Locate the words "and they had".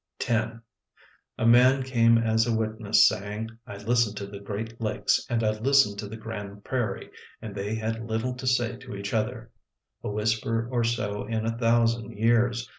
7.39-8.09